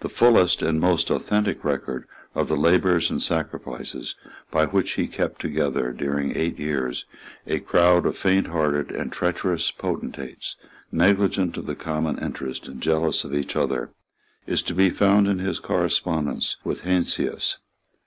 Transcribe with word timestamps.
The 0.00 0.10
fullest 0.10 0.60
and 0.60 0.78
most 0.78 1.08
authentic 1.10 1.64
record 1.64 2.06
of 2.34 2.48
the 2.48 2.54
labours 2.54 3.08
and 3.10 3.22
sacrifices 3.22 4.14
by 4.50 4.66
which 4.66 4.90
he 4.90 5.06
kept 5.06 5.40
together, 5.40 5.90
during 5.90 6.36
eight 6.36 6.58
years, 6.58 7.06
a 7.46 7.60
crowd 7.60 8.04
of 8.04 8.14
fainthearted 8.18 8.90
and 8.90 9.10
treacherous 9.10 9.70
potentates, 9.70 10.56
negligent 10.92 11.56
of 11.56 11.64
the 11.64 11.74
common 11.76 12.18
interest 12.18 12.68
and 12.68 12.82
jealous 12.82 13.24
of 13.24 13.32
each 13.32 13.56
other, 13.56 13.88
is 14.46 14.62
to 14.64 14.74
be 14.74 14.90
found 14.90 15.26
in 15.28 15.38
his 15.38 15.60
correspondence 15.60 16.58
with 16.62 16.82
Heinsius. 16.82 17.56